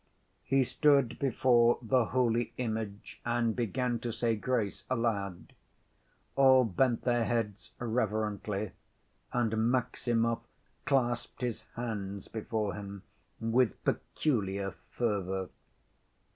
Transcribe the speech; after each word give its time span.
He 0.41 0.63
stood 0.63 1.19
before 1.19 1.77
the 1.79 2.05
holy 2.05 2.53
image, 2.57 3.21
and 3.23 3.55
began 3.55 3.99
to 3.99 4.11
say 4.11 4.35
grace, 4.35 4.83
aloud. 4.89 5.53
All 6.35 6.63
bent 6.65 7.03
their 7.03 7.23
heads 7.23 7.73
reverently, 7.77 8.71
and 9.31 9.71
Maximov 9.71 10.41
clasped 10.85 11.41
his 11.43 11.65
hands 11.75 12.29
before 12.29 12.73
him, 12.73 13.03
with 13.39 13.83
peculiar 13.83 14.73
fervor. 14.89 15.49